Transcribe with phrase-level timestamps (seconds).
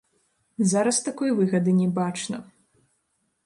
[0.71, 2.37] Зараз такой выгады не бачна.